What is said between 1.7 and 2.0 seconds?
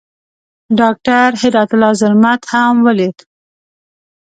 الله